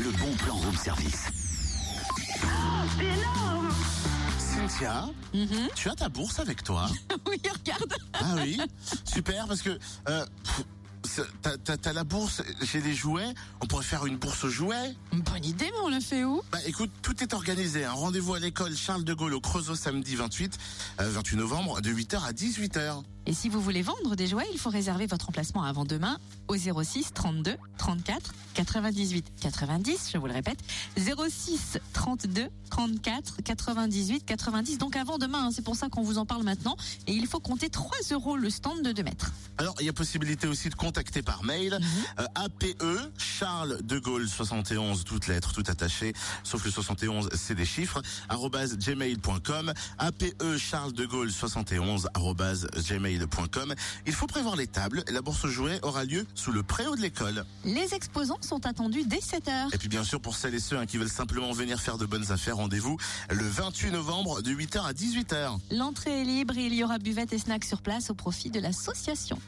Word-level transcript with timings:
le 0.00 0.10
bon 0.12 0.32
plan 0.36 0.54
room 0.54 0.76
service. 0.76 1.26
C'est 2.96 3.04
énorme 3.04 3.68
Cynthia, 4.38 5.06
tu 5.74 5.88
as 5.90 5.94
ta 5.94 6.08
bourse 6.08 6.38
avec 6.38 6.62
toi 6.62 6.86
Oui, 7.28 7.40
regarde. 7.58 7.94
Ah 8.14 8.36
oui, 8.36 8.58
super 9.04 9.46
parce 9.46 9.60
que 9.60 9.78
euh, 10.08 10.24
pff, 10.44 10.64
t'as- 11.42 11.92
la 11.92 12.04
bourse, 12.04 12.42
j'ai 12.62 12.80
les 12.80 12.94
jouets. 12.94 13.34
On 13.60 13.66
pourrait 13.66 13.84
faire 13.84 14.06
une 14.06 14.16
bourse 14.16 14.44
aux 14.44 14.48
jouets. 14.48 14.94
Bonne 15.12 15.44
idée, 15.44 15.66
mais 15.66 15.80
on 15.84 15.88
le 15.90 16.00
fait 16.00 16.24
où? 16.24 16.40
Bah 16.52 16.58
écoute, 16.66 16.90
tout 17.02 17.22
est 17.22 17.34
organisé. 17.34 17.84
Un 17.84 17.92
rendez-vous 17.92 18.34
à 18.34 18.38
l'école 18.38 18.76
Charles 18.76 19.04
de 19.04 19.12
Gaulle 19.14 19.34
au 19.34 19.40
Creusot 19.40 19.74
samedi 19.74 20.14
28, 20.16 20.56
euh, 21.00 21.10
28 21.10 21.36
novembre 21.36 21.80
de 21.80 21.90
8h 21.90 22.24
à 22.24 22.32
18h. 22.32 23.02
Et 23.26 23.34
si 23.34 23.48
vous 23.48 23.60
voulez 23.60 23.82
vendre 23.82 24.16
des 24.16 24.26
jouets, 24.26 24.46
il 24.52 24.58
faut 24.58 24.70
réserver 24.70 25.06
votre 25.06 25.28
emplacement 25.28 25.62
avant 25.62 25.84
demain 25.84 26.18
au 26.48 26.56
06 26.56 27.12
32 27.12 27.56
34 27.76 28.32
98 28.54 29.26
90. 29.40 30.10
Je 30.12 30.18
vous 30.18 30.26
le 30.26 30.32
répète, 30.32 30.58
06 30.96 31.78
32 31.92 32.48
34 32.70 33.42
98 33.44 34.24
90. 34.24 34.78
Donc 34.78 34.96
avant 34.96 35.18
demain, 35.18 35.46
hein, 35.46 35.50
c'est 35.52 35.62
pour 35.64 35.76
ça 35.76 35.88
qu'on 35.88 36.02
vous 36.02 36.18
en 36.18 36.26
parle 36.26 36.42
maintenant. 36.44 36.76
Et 37.06 37.12
il 37.12 37.26
faut 37.26 37.40
compter 37.40 37.68
3 37.68 37.90
euros 38.12 38.36
le 38.36 38.48
stand 38.50 38.82
de 38.82 38.92
2 38.92 39.02
mètres. 39.02 39.32
Alors, 39.60 39.74
il 39.78 39.84
y 39.84 39.90
a 39.90 39.92
possibilité 39.92 40.46
aussi 40.46 40.70
de 40.70 40.74
contacter 40.74 41.20
par 41.20 41.44
mail 41.44 41.78
euh, 42.18 42.24
APE 42.34 43.12
Charles 43.18 43.82
de 43.82 43.98
Gaulle 43.98 44.26
71 44.26 45.04
toutes 45.04 45.26
lettres 45.26 45.52
tout 45.52 45.64
attachées 45.66 46.14
sauf 46.44 46.64
le 46.64 46.70
71 46.70 47.28
c'est 47.34 47.54
des 47.54 47.66
chiffres 47.66 48.00
gmail.com 48.30 49.74
APE 49.98 50.56
Charles 50.56 50.94
de 50.94 51.04
Gaulle 51.04 51.30
71 51.30 52.08
arobase 52.14 52.68
gmail.com 52.88 53.74
Il 54.06 54.14
faut 54.14 54.26
prévoir 54.26 54.56
les 54.56 54.66
tables 54.66 55.04
la 55.10 55.20
bourse 55.20 55.44
aux 55.44 55.48
jouets 55.48 55.78
aura 55.82 56.04
lieu 56.04 56.26
sous 56.34 56.52
le 56.52 56.62
préau 56.62 56.96
de 56.96 57.02
l'école. 57.02 57.44
Les 57.66 57.92
exposants 57.92 58.40
sont 58.40 58.64
attendus 58.64 59.04
dès 59.04 59.20
7 59.20 59.48
heures. 59.48 59.74
Et 59.74 59.78
puis 59.78 59.88
bien 59.88 60.04
sûr 60.04 60.22
pour 60.22 60.36
celles 60.36 60.54
et 60.54 60.60
ceux 60.60 60.78
hein, 60.78 60.86
qui 60.86 60.96
veulent 60.96 61.10
simplement 61.10 61.52
venir 61.52 61.82
faire 61.82 61.98
de 61.98 62.06
bonnes 62.06 62.32
affaires, 62.32 62.56
rendez-vous 62.56 62.96
le 63.28 63.46
28 63.46 63.90
novembre 63.90 64.40
de 64.40 64.52
8h 64.52 64.86
à 64.86 64.94
18h. 64.94 65.58
L'entrée 65.72 66.22
est 66.22 66.24
libre 66.24 66.56
et 66.56 66.64
il 66.64 66.72
y 66.72 66.82
aura 66.82 66.98
buvette 66.98 67.34
et 67.34 67.38
snacks 67.38 67.66
sur 67.66 67.82
place 67.82 68.08
au 68.08 68.14
profit 68.14 68.50
de 68.50 68.58
l'association. 68.58 69.38